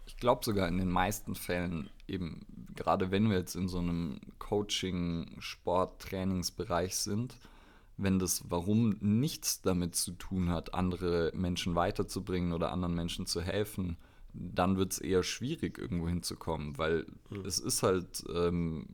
Ich 0.06 0.16
glaube 0.16 0.46
sogar 0.46 0.68
in 0.70 0.78
den 0.78 0.90
meisten 0.90 1.36
Fällen 1.36 1.90
eben, 2.08 2.46
gerade 2.74 3.12
wenn 3.12 3.30
wir 3.30 3.38
jetzt 3.38 3.56
in 3.56 3.68
so 3.68 3.80
einem 3.80 4.22
Coaching, 4.40 5.36
Sport, 5.40 6.02
Trainingsbereich 6.02 6.96
sind, 6.96 7.36
wenn 7.98 8.20
das 8.20 8.44
Warum 8.50 8.98
nichts 9.00 9.62
damit 9.62 9.96
zu 9.96 10.12
tun 10.12 10.50
hat, 10.50 10.74
andere 10.74 11.32
Menschen 11.36 11.76
weiterzubringen 11.76 12.54
oder 12.54 12.72
anderen 12.72 12.96
Menschen 12.96 13.26
zu 13.26 13.42
helfen, 13.42 13.98
dann 14.34 14.78
wird 14.78 14.94
es 14.94 15.00
eher 15.00 15.24
schwierig, 15.24 15.78
irgendwo 15.78 16.08
hinzukommen, 16.08 16.78
weil 16.78 17.06
mhm. 17.30 17.46
es 17.46 17.60
ist 17.60 17.84
halt, 17.84 18.24
ähm, 18.34 18.86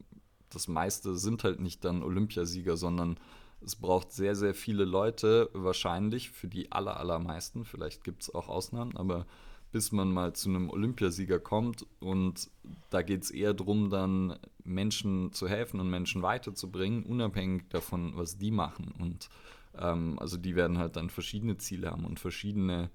das 0.49 0.67
meiste 0.67 1.17
sind 1.17 1.43
halt 1.43 1.59
nicht 1.59 1.83
dann 1.83 2.03
Olympiasieger, 2.03 2.77
sondern 2.77 3.17
es 3.61 3.75
braucht 3.75 4.11
sehr, 4.11 4.35
sehr 4.35 4.53
viele 4.53 4.85
Leute, 4.85 5.49
wahrscheinlich 5.53 6.31
für 6.31 6.47
die 6.47 6.71
aller, 6.71 6.97
allermeisten. 6.97 7.65
Vielleicht 7.65 8.03
gibt 8.03 8.23
es 8.23 8.33
auch 8.33 8.49
Ausnahmen, 8.49 8.95
aber 8.97 9.25
bis 9.73 9.91
man 9.91 10.13
mal 10.13 10.33
zu 10.33 10.49
einem 10.49 10.69
Olympiasieger 10.69 11.39
kommt 11.39 11.85
und 11.99 12.49
da 12.91 13.01
geht 13.01 13.23
es 13.23 13.31
eher 13.31 13.55
darum, 13.55 13.89
dann 13.89 14.37
Menschen 14.63 15.33
zu 15.33 15.49
helfen 15.49 15.79
und 15.79 15.89
Menschen 15.89 16.21
weiterzubringen, 16.21 17.03
unabhängig 17.03 17.63
davon, 17.69 18.15
was 18.15 18.37
die 18.37 18.51
machen. 18.51 18.93
Und 18.99 19.29
ähm, 19.77 20.19
also 20.19 20.37
die 20.37 20.55
werden 20.55 20.77
halt 20.77 20.95
dann 20.95 21.09
verschiedene 21.09 21.57
Ziele 21.57 21.89
haben 21.89 22.05
und 22.05 22.19
verschiedene 22.19 22.91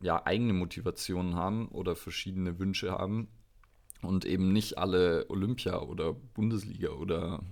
ja, 0.00 0.24
eigene 0.24 0.54
Motivationen 0.54 1.34
haben 1.34 1.68
oder 1.68 1.94
verschiedene 1.94 2.58
Wünsche 2.58 2.90
haben 2.90 3.28
und 4.00 4.24
eben 4.24 4.54
nicht 4.54 4.78
alle 4.78 5.26
Olympia 5.28 5.78
oder 5.80 6.14
Bundesliga 6.14 6.88
oder 6.88 7.42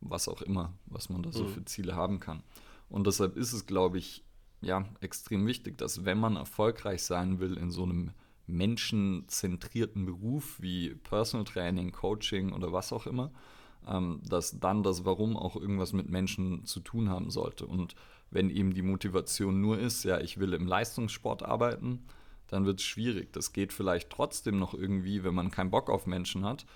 was 0.00 0.28
auch 0.28 0.40
immer, 0.40 0.72
was 0.86 1.10
man 1.10 1.22
da 1.22 1.30
so 1.30 1.44
mhm. 1.44 1.48
für 1.48 1.64
Ziele 1.66 1.94
haben 1.94 2.20
kann. 2.20 2.42
Und 2.88 3.06
deshalb 3.06 3.36
ist 3.36 3.52
es, 3.52 3.66
glaube 3.66 3.98
ich, 3.98 4.25
ja, 4.60 4.84
extrem 5.00 5.46
wichtig, 5.46 5.78
dass 5.78 6.04
wenn 6.04 6.18
man 6.18 6.36
erfolgreich 6.36 7.02
sein 7.02 7.40
will 7.40 7.56
in 7.56 7.70
so 7.70 7.84
einem 7.84 8.10
menschenzentrierten 8.46 10.06
Beruf 10.06 10.60
wie 10.60 10.94
Personal 10.94 11.44
Training, 11.44 11.92
Coaching 11.92 12.52
oder 12.52 12.72
was 12.72 12.92
auch 12.92 13.06
immer, 13.06 13.32
ähm, 13.86 14.20
dass 14.28 14.58
dann 14.58 14.82
das 14.82 15.04
Warum 15.04 15.36
auch 15.36 15.56
irgendwas 15.56 15.92
mit 15.92 16.08
Menschen 16.08 16.64
zu 16.64 16.80
tun 16.80 17.08
haben 17.08 17.30
sollte. 17.30 17.66
Und 17.66 17.94
wenn 18.30 18.50
eben 18.50 18.74
die 18.74 18.82
Motivation 18.82 19.60
nur 19.60 19.78
ist, 19.78 20.04
ja, 20.04 20.20
ich 20.20 20.38
will 20.38 20.52
im 20.52 20.66
Leistungssport 20.66 21.42
arbeiten, 21.42 22.04
dann 22.48 22.64
wird 22.64 22.80
es 22.80 22.86
schwierig. 22.86 23.32
Das 23.32 23.52
geht 23.52 23.72
vielleicht 23.72 24.10
trotzdem 24.10 24.58
noch 24.58 24.74
irgendwie, 24.74 25.24
wenn 25.24 25.34
man 25.34 25.50
keinen 25.50 25.70
Bock 25.70 25.90
auf 25.90 26.06
Menschen 26.06 26.44
hat, 26.44 26.66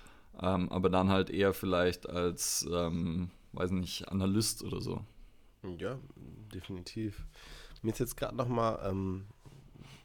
ähm, 0.40 0.68
aber 0.70 0.90
dann 0.90 1.08
halt 1.08 1.30
eher 1.30 1.52
vielleicht 1.52 2.08
als, 2.08 2.68
ähm, 2.72 3.30
weiß 3.52 3.70
nicht, 3.72 4.08
Analyst 4.08 4.62
oder 4.64 4.80
so. 4.80 5.04
Ja, 5.78 5.98
definitiv. 6.52 7.26
Mir 7.82 7.92
ist 7.92 7.98
jetzt 7.98 8.16
gerade 8.16 8.36
nochmal, 8.36 8.80
ähm, 8.84 9.26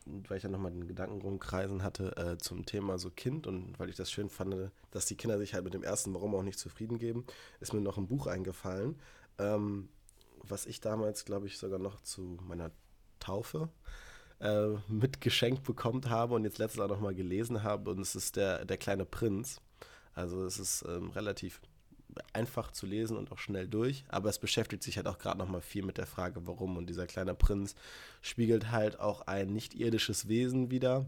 weil 0.06 0.38
ich 0.38 0.44
ja 0.44 0.50
nochmal 0.50 0.72
den 0.72 0.88
Gedanken 0.88 1.22
rumkreisen 1.22 1.84
hatte 1.84 2.16
äh, 2.16 2.38
zum 2.38 2.66
Thema 2.66 2.98
so 2.98 3.10
Kind 3.10 3.48
und 3.48 3.78
weil 3.80 3.90
ich 3.90 3.96
das 3.96 4.12
schön 4.12 4.30
fand, 4.30 4.72
dass 4.92 5.06
die 5.06 5.18
Kinder 5.18 5.38
sich 5.38 5.54
halt 5.54 5.64
mit 5.64 5.74
dem 5.74 5.84
ersten 5.84 6.14
Warum 6.14 6.36
auch 6.36 6.44
nicht 6.44 6.60
zufrieden 6.60 7.00
geben, 7.00 7.26
ist 7.60 7.74
mir 7.74 7.82
noch 7.82 7.98
ein 7.98 8.08
Buch 8.08 8.28
eingefallen, 8.28 9.00
ähm, 9.40 9.90
was 10.44 10.66
ich 10.66 10.80
damals, 10.80 11.26
glaube 11.26 11.48
ich, 11.48 11.58
sogar 11.58 11.80
noch 11.80 12.02
zu 12.02 12.38
meiner 12.48 12.72
Taufe 13.20 13.70
äh, 14.40 14.70
mitgeschenkt 14.88 15.64
bekommen 15.64 16.10
habe 16.10 16.36
und 16.36 16.44
jetzt 16.44 16.60
letztes 16.60 16.80
Jahr 16.80 16.88
nochmal 16.88 17.16
gelesen 17.16 17.64
habe 17.64 17.92
und 17.92 18.00
es 18.00 18.16
ist 18.16 18.36
der, 18.36 18.66
der 18.66 18.78
kleine 18.78 19.06
Prinz. 19.06 19.62
Also 20.14 20.46
es 20.46 20.60
ist 20.60 20.86
ähm, 20.88 21.10
relativ 21.10 21.60
einfach 22.34 22.72
zu 22.72 22.86
lesen 22.86 23.18
und 23.18 23.32
auch 23.32 23.40
schnell 23.40 23.68
durch, 23.68 24.06
aber 24.10 24.30
es 24.30 24.40
beschäftigt 24.40 24.84
sich 24.84 24.98
halt 24.98 25.08
auch 25.08 25.18
gerade 25.18 25.38
nochmal 25.38 25.62
viel 25.62 25.84
mit 25.84 25.98
der 25.98 26.08
Frage, 26.08 26.48
warum. 26.48 26.78
Und 26.78 26.88
dieser 26.88 27.08
kleine 27.08 27.34
Prinz 27.34 27.76
spiegelt 28.22 28.72
halt 28.72 29.00
auch 29.00 29.22
ein 29.22 29.54
nicht-irdisches 29.54 30.28
Wesen 30.28 30.72
wieder. 30.72 31.06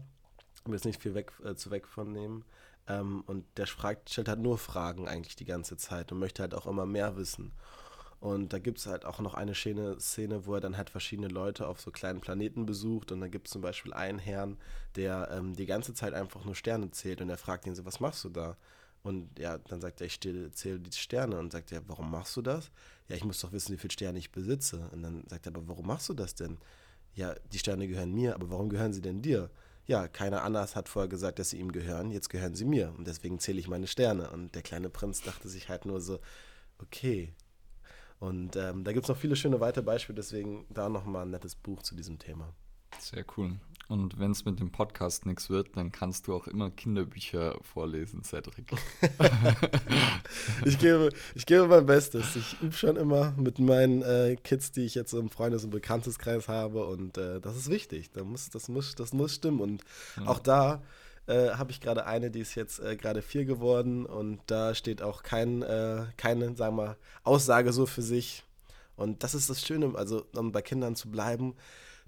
Ich 0.56 0.66
will 0.66 0.74
jetzt 0.74 0.84
nicht 0.84 1.02
viel 1.02 1.14
weg, 1.14 1.32
äh, 1.44 1.54
zu 1.54 1.70
weg 1.70 1.86
von 1.86 2.12
nehmen. 2.12 2.44
Ähm, 2.86 3.22
und 3.26 3.44
der 3.56 3.66
fragt, 3.66 4.10
stellt 4.10 4.28
halt 4.28 4.40
nur 4.40 4.58
Fragen 4.58 5.08
eigentlich 5.08 5.36
die 5.36 5.44
ganze 5.44 5.76
Zeit 5.76 6.12
und 6.12 6.18
möchte 6.18 6.42
halt 6.42 6.54
auch 6.54 6.66
immer 6.66 6.86
mehr 6.86 7.16
wissen. 7.16 7.52
Und 8.20 8.52
da 8.52 8.58
gibt 8.58 8.78
es 8.78 8.86
halt 8.86 9.04
auch 9.04 9.20
noch 9.20 9.34
eine 9.34 9.54
schöne 9.54 10.00
Szene, 10.00 10.44
wo 10.44 10.54
er 10.54 10.60
dann 10.60 10.76
halt 10.76 10.90
verschiedene 10.90 11.28
Leute 11.28 11.68
auf 11.68 11.80
so 11.80 11.92
kleinen 11.92 12.20
Planeten 12.20 12.66
besucht. 12.66 13.12
Und 13.12 13.20
da 13.20 13.28
gibt 13.28 13.46
es 13.46 13.52
zum 13.52 13.62
Beispiel 13.62 13.92
einen 13.92 14.18
Herrn, 14.18 14.56
der 14.96 15.28
ähm, 15.30 15.54
die 15.54 15.66
ganze 15.66 15.94
Zeit 15.94 16.14
einfach 16.14 16.44
nur 16.44 16.56
Sterne 16.56 16.90
zählt. 16.90 17.20
Und 17.20 17.30
er 17.30 17.38
fragt 17.38 17.66
ihn 17.66 17.76
so, 17.76 17.84
was 17.84 18.00
machst 18.00 18.24
du 18.24 18.30
da? 18.30 18.56
Und 19.02 19.38
ja, 19.38 19.58
dann 19.58 19.80
sagt 19.80 20.00
er, 20.00 20.06
ich 20.06 20.20
zähle 20.20 20.80
die 20.80 20.92
Sterne. 20.92 21.38
Und 21.38 21.52
sagt 21.52 21.72
er, 21.72 21.86
warum 21.88 22.10
machst 22.10 22.36
du 22.36 22.42
das? 22.42 22.70
Ja, 23.08 23.16
ich 23.16 23.24
muss 23.24 23.40
doch 23.40 23.52
wissen, 23.52 23.72
wie 23.72 23.78
viele 23.78 23.92
Sterne 23.92 24.18
ich 24.18 24.32
besitze. 24.32 24.88
Und 24.92 25.02
dann 25.02 25.24
sagt 25.28 25.46
er, 25.46 25.54
aber 25.54 25.66
warum 25.68 25.86
machst 25.86 26.08
du 26.08 26.14
das 26.14 26.34
denn? 26.34 26.58
Ja, 27.14 27.34
die 27.52 27.58
Sterne 27.58 27.88
gehören 27.88 28.12
mir, 28.12 28.34
aber 28.34 28.50
warum 28.50 28.68
gehören 28.68 28.92
sie 28.92 29.00
denn 29.00 29.22
dir? 29.22 29.50
Ja, 29.86 30.06
keiner 30.06 30.42
anders 30.42 30.76
hat 30.76 30.88
vorher 30.88 31.08
gesagt, 31.08 31.38
dass 31.38 31.50
sie 31.50 31.58
ihm 31.58 31.72
gehören, 31.72 32.10
jetzt 32.10 32.28
gehören 32.28 32.54
sie 32.54 32.66
mir. 32.66 32.92
Und 32.96 33.06
deswegen 33.06 33.38
zähle 33.38 33.58
ich 33.58 33.68
meine 33.68 33.86
Sterne. 33.86 34.30
Und 34.30 34.54
der 34.54 34.62
kleine 34.62 34.90
Prinz 34.90 35.22
dachte 35.22 35.48
sich 35.48 35.68
halt 35.68 35.86
nur 35.86 36.00
so, 36.00 36.20
okay. 36.78 37.32
Und 38.20 38.56
ähm, 38.56 38.84
da 38.84 38.92
gibt 38.92 39.04
es 39.04 39.08
noch 39.08 39.16
viele 39.16 39.36
schöne 39.36 39.60
weitere 39.60 39.84
Beispiele, 39.84 40.16
deswegen 40.16 40.66
da 40.68 40.88
nochmal 40.88 41.22
ein 41.22 41.30
nettes 41.30 41.54
Buch 41.54 41.82
zu 41.82 41.94
diesem 41.94 42.18
Thema. 42.18 42.52
Sehr 42.98 43.24
cool. 43.36 43.58
Und 43.88 44.18
wenn 44.18 44.32
es 44.32 44.44
mit 44.44 44.60
dem 44.60 44.70
Podcast 44.70 45.24
nichts 45.24 45.48
wird, 45.48 45.74
dann 45.76 45.90
kannst 45.90 46.26
du 46.26 46.34
auch 46.34 46.46
immer 46.46 46.70
Kinderbücher 46.70 47.58
vorlesen, 47.62 48.22
Cedric. 48.22 48.72
ich, 50.66 50.78
gebe, 50.78 51.08
ich 51.34 51.46
gebe 51.46 51.66
mein 51.66 51.86
Bestes. 51.86 52.36
Ich 52.36 52.60
übe 52.60 52.74
schon 52.74 52.96
immer 52.96 53.32
mit 53.38 53.58
meinen 53.58 54.02
äh, 54.02 54.36
Kids, 54.36 54.72
die 54.72 54.82
ich 54.82 54.94
jetzt 54.94 55.14
im 55.14 55.30
Freundes- 55.30 55.64
und 55.64 55.70
Bekannteskreis 55.70 56.48
habe. 56.48 56.84
Und 56.84 57.16
äh, 57.16 57.40
das 57.40 57.56
ist 57.56 57.70
wichtig. 57.70 58.10
Da 58.12 58.24
muss, 58.24 58.50
das, 58.50 58.68
muss, 58.68 58.94
das 58.94 59.14
muss 59.14 59.36
stimmen. 59.36 59.60
Und 59.60 59.84
ja. 60.18 60.26
auch 60.26 60.40
da 60.40 60.82
äh, 61.26 61.52
habe 61.52 61.70
ich 61.70 61.80
gerade 61.80 62.04
eine, 62.04 62.30
die 62.30 62.40
ist 62.40 62.56
jetzt 62.56 62.80
äh, 62.80 62.94
gerade 62.94 63.22
vier 63.22 63.46
geworden. 63.46 64.04
Und 64.04 64.40
da 64.48 64.74
steht 64.74 65.00
auch 65.00 65.22
kein, 65.22 65.62
äh, 65.62 66.04
keine, 66.18 66.54
sagen 66.56 66.76
wir 66.76 66.98
Aussage 67.24 67.72
so 67.72 67.86
für 67.86 68.02
sich. 68.02 68.44
Und 68.96 69.22
das 69.22 69.34
ist 69.34 69.48
das 69.48 69.62
Schöne, 69.64 69.94
also 69.94 70.26
um 70.34 70.52
bei 70.52 70.60
Kindern 70.60 70.94
zu 70.94 71.10
bleiben. 71.10 71.54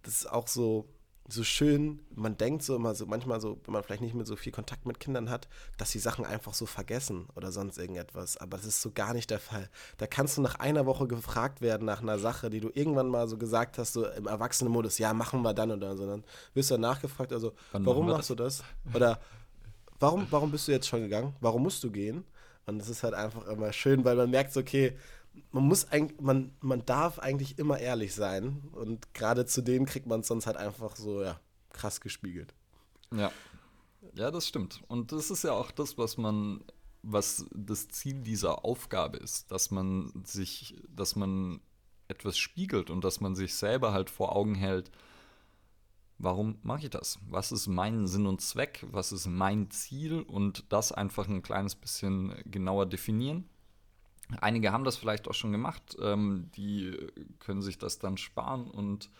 Das 0.02 0.14
ist 0.14 0.30
auch 0.30 0.48
so 0.48 0.88
so 1.32 1.44
schön, 1.44 2.00
man 2.14 2.36
denkt 2.36 2.62
so 2.62 2.76
immer 2.76 2.94
so, 2.94 3.06
manchmal 3.06 3.40
so, 3.40 3.60
wenn 3.64 3.72
man 3.72 3.82
vielleicht 3.82 4.02
nicht 4.02 4.14
mehr 4.14 4.26
so 4.26 4.36
viel 4.36 4.52
Kontakt 4.52 4.86
mit 4.86 5.00
Kindern 5.00 5.30
hat, 5.30 5.48
dass 5.76 5.90
die 5.90 5.98
Sachen 5.98 6.24
einfach 6.24 6.54
so 6.54 6.66
vergessen 6.66 7.28
oder 7.36 7.52
sonst 7.52 7.78
irgendetwas. 7.78 8.36
Aber 8.36 8.56
das 8.56 8.66
ist 8.66 8.82
so 8.82 8.90
gar 8.90 9.14
nicht 9.14 9.30
der 9.30 9.38
Fall. 9.38 9.68
Da 9.98 10.06
kannst 10.06 10.36
du 10.36 10.42
nach 10.42 10.56
einer 10.56 10.86
Woche 10.86 11.06
gefragt 11.06 11.60
werden 11.60 11.84
nach 11.84 12.02
einer 12.02 12.18
Sache, 12.18 12.50
die 12.50 12.60
du 12.60 12.70
irgendwann 12.74 13.08
mal 13.08 13.28
so 13.28 13.38
gesagt 13.38 13.78
hast, 13.78 13.92
so 13.92 14.06
im 14.06 14.26
Erwachsenenmodus, 14.26 14.98
ja, 14.98 15.12
machen 15.12 15.42
wir 15.42 15.54
dann 15.54 15.70
oder 15.70 15.96
so. 15.96 16.06
Dann 16.06 16.24
wirst 16.54 16.70
du 16.70 16.74
dann 16.74 16.82
nachgefragt, 16.82 17.32
also, 17.32 17.52
Wann 17.72 17.86
warum 17.86 18.06
machst 18.06 18.30
das? 18.30 18.36
du 18.36 18.42
das? 18.42 18.64
Oder 18.94 19.20
warum, 19.98 20.26
warum 20.30 20.50
bist 20.50 20.68
du 20.68 20.72
jetzt 20.72 20.88
schon 20.88 21.00
gegangen? 21.00 21.34
Warum 21.40 21.62
musst 21.62 21.82
du 21.84 21.90
gehen? 21.90 22.24
Und 22.66 22.78
das 22.78 22.88
ist 22.88 23.02
halt 23.02 23.14
einfach 23.14 23.46
immer 23.46 23.72
schön, 23.72 24.04
weil 24.04 24.16
man 24.16 24.30
merkt, 24.30 24.52
so, 24.52 24.60
okay, 24.60 24.96
man 25.52 25.64
muss 25.64 25.90
eigentlich, 25.90 26.20
man, 26.20 26.52
man 26.60 26.84
darf 26.84 27.18
eigentlich 27.18 27.58
immer 27.58 27.78
ehrlich 27.78 28.14
sein. 28.14 28.62
Und 28.72 29.12
gerade 29.14 29.46
zu 29.46 29.62
denen 29.62 29.86
kriegt 29.86 30.06
man 30.06 30.20
es 30.20 30.28
sonst 30.28 30.46
halt 30.46 30.56
einfach 30.56 30.96
so, 30.96 31.22
ja, 31.22 31.40
krass 31.70 32.00
gespiegelt. 32.00 32.54
Ja. 33.14 33.30
Ja, 34.14 34.30
das 34.30 34.48
stimmt. 34.48 34.82
Und 34.88 35.12
das 35.12 35.30
ist 35.30 35.44
ja 35.44 35.52
auch 35.52 35.70
das, 35.70 35.98
was 35.98 36.16
man, 36.16 36.64
was 37.02 37.46
das 37.54 37.88
Ziel 37.88 38.22
dieser 38.22 38.64
Aufgabe 38.64 39.18
ist, 39.18 39.50
dass 39.50 39.70
man 39.70 40.12
sich, 40.24 40.74
dass 40.88 41.16
man 41.16 41.60
etwas 42.08 42.38
spiegelt 42.38 42.90
und 42.90 43.04
dass 43.04 43.20
man 43.20 43.36
sich 43.36 43.54
selber 43.54 43.92
halt 43.92 44.10
vor 44.10 44.34
Augen 44.34 44.54
hält, 44.54 44.90
warum 46.18 46.58
mache 46.62 46.84
ich 46.84 46.90
das? 46.90 47.18
Was 47.28 47.52
ist 47.52 47.66
mein 47.66 48.06
Sinn 48.06 48.26
und 48.26 48.40
Zweck? 48.40 48.84
Was 48.90 49.12
ist 49.12 49.26
mein 49.26 49.70
Ziel? 49.70 50.22
Und 50.22 50.64
das 50.72 50.92
einfach 50.92 51.28
ein 51.28 51.42
kleines 51.42 51.74
bisschen 51.74 52.34
genauer 52.46 52.86
definieren 52.86 53.48
Einige 54.40 54.72
haben 54.72 54.84
das 54.84 54.96
vielleicht 54.96 55.28
auch 55.28 55.34
schon 55.34 55.52
gemacht. 55.52 55.96
Ähm, 56.00 56.50
die 56.56 56.96
können 57.38 57.62
sich 57.62 57.78
das 57.78 57.98
dann 57.98 58.16
sparen 58.16 58.70
und 58.70 59.10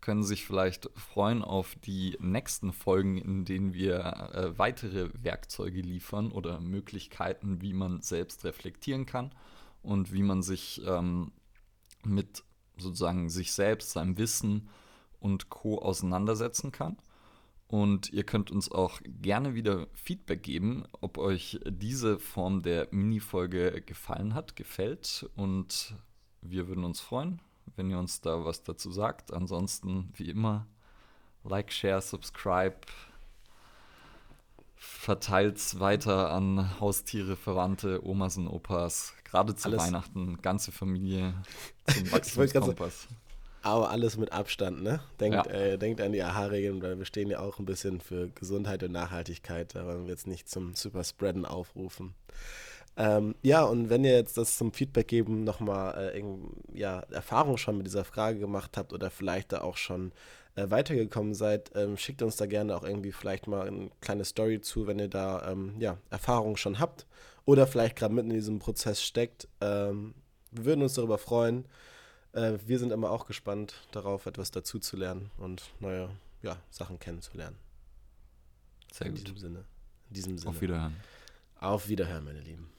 können 0.00 0.22
sich 0.22 0.46
vielleicht 0.46 0.88
freuen 0.94 1.42
auf 1.42 1.74
die 1.84 2.16
nächsten 2.20 2.72
Folgen, 2.72 3.18
in 3.18 3.44
denen 3.44 3.74
wir 3.74 4.30
äh, 4.32 4.58
weitere 4.58 5.10
Werkzeuge 5.22 5.80
liefern 5.82 6.32
oder 6.32 6.60
Möglichkeiten, 6.60 7.60
wie 7.60 7.74
man 7.74 8.00
selbst 8.00 8.44
reflektieren 8.44 9.04
kann 9.04 9.30
und 9.82 10.12
wie 10.12 10.22
man 10.22 10.42
sich 10.42 10.80
ähm, 10.86 11.32
mit 12.02 12.44
sozusagen 12.78 13.28
sich 13.28 13.52
selbst, 13.52 13.90
seinem 13.90 14.16
Wissen 14.16 14.70
und 15.18 15.50
Co 15.50 15.78
auseinandersetzen 15.78 16.72
kann. 16.72 16.96
Und 17.70 18.12
ihr 18.12 18.24
könnt 18.24 18.50
uns 18.50 18.68
auch 18.72 19.00
gerne 19.04 19.54
wieder 19.54 19.86
Feedback 19.94 20.42
geben, 20.42 20.82
ob 21.00 21.18
euch 21.18 21.60
diese 21.64 22.18
Form 22.18 22.62
der 22.62 22.88
Mini-Folge 22.90 23.80
gefallen 23.82 24.34
hat, 24.34 24.56
gefällt. 24.56 25.30
Und 25.36 25.94
wir 26.42 26.66
würden 26.66 26.82
uns 26.82 27.00
freuen, 27.00 27.40
wenn 27.76 27.88
ihr 27.88 28.00
uns 28.00 28.22
da 28.22 28.44
was 28.44 28.64
dazu 28.64 28.90
sagt. 28.90 29.32
Ansonsten, 29.32 30.12
wie 30.16 30.30
immer, 30.30 30.66
Like, 31.44 31.72
Share, 31.72 32.02
Subscribe. 32.02 32.76
Verteilt 34.74 35.58
es 35.58 35.78
weiter 35.78 36.32
an 36.32 36.80
Haustiere, 36.80 37.36
Verwandte, 37.36 38.04
Omas 38.04 38.36
und 38.36 38.48
Opas. 38.48 39.14
Gerade 39.22 39.54
zu 39.54 39.68
Alles. 39.68 39.82
Weihnachten, 39.82 40.42
ganze 40.42 40.72
Familie 40.72 41.34
zum 41.86 42.10
Wachstumskompass. 42.10 43.06
Aber 43.62 43.90
alles 43.90 44.16
mit 44.16 44.32
Abstand, 44.32 44.82
ne? 44.82 45.00
Denkt, 45.18 45.46
ja. 45.46 45.52
äh, 45.52 45.78
denkt 45.78 46.00
an 46.00 46.12
die 46.12 46.22
AHA-Regeln, 46.22 46.82
weil 46.82 46.98
wir 46.98 47.04
stehen 47.04 47.28
ja 47.28 47.40
auch 47.40 47.58
ein 47.58 47.66
bisschen 47.66 48.00
für 48.00 48.28
Gesundheit 48.30 48.82
und 48.82 48.92
Nachhaltigkeit. 48.92 49.74
Da 49.74 49.84
wollen 49.84 50.04
wir 50.04 50.10
jetzt 50.10 50.26
nicht 50.26 50.48
zum 50.48 50.74
Superspreaden 50.74 51.44
aufrufen. 51.44 52.14
Ähm, 52.96 53.34
ja, 53.42 53.62
und 53.62 53.90
wenn 53.90 54.04
ihr 54.04 54.12
jetzt 54.12 54.36
das 54.36 54.56
zum 54.56 54.72
Feedback 54.72 55.08
geben 55.08 55.44
nochmal 55.44 56.12
äh, 56.14 56.22
ja, 56.78 57.00
Erfahrung 57.10 57.56
schon 57.56 57.76
mit 57.76 57.86
dieser 57.86 58.04
Frage 58.04 58.38
gemacht 58.38 58.76
habt 58.76 58.92
oder 58.92 59.10
vielleicht 59.10 59.52
da 59.52 59.60
auch 59.60 59.76
schon 59.76 60.12
äh, 60.56 60.70
weitergekommen 60.70 61.34
seid. 61.34 61.70
Ähm, 61.74 61.96
schickt 61.96 62.22
uns 62.22 62.36
da 62.36 62.46
gerne 62.46 62.76
auch 62.76 62.82
irgendwie 62.82 63.12
vielleicht 63.12 63.46
mal 63.46 63.66
eine 63.66 63.90
kleine 64.00 64.24
Story 64.24 64.60
zu, 64.60 64.86
wenn 64.86 64.98
ihr 64.98 65.08
da 65.08 65.50
ähm, 65.50 65.74
ja, 65.78 65.98
Erfahrungen 66.10 66.56
schon 66.56 66.78
habt 66.78 67.06
oder 67.44 67.66
vielleicht 67.66 67.96
gerade 67.96 68.14
mitten 68.14 68.30
in 68.30 68.36
diesem 68.36 68.58
Prozess 68.58 69.02
steckt. 69.02 69.48
Ähm, 69.60 70.14
wir 70.50 70.64
würden 70.64 70.82
uns 70.82 70.94
darüber 70.94 71.18
freuen. 71.18 71.66
Äh, 72.32 72.58
wir 72.66 72.78
sind 72.78 72.92
immer 72.92 73.10
auch 73.10 73.26
gespannt 73.26 73.74
darauf, 73.92 74.26
etwas 74.26 74.50
dazu 74.50 74.78
zu 74.78 74.96
lernen 74.96 75.30
und 75.38 75.72
neue 75.80 76.10
ja, 76.42 76.56
Sachen 76.70 76.98
kennenzulernen. 76.98 77.56
Sehr 78.92 79.08
in 79.08 79.14
gut. 79.14 79.22
Diesem 79.26 79.38
Sinne. 79.38 79.64
In 80.08 80.14
diesem 80.14 80.38
Sinne. 80.38 80.50
Auf 80.50 80.60
Wiederhören. 80.60 80.96
Auf 81.58 81.88
Wiederhören, 81.88 82.24
meine 82.24 82.40
Lieben. 82.40 82.70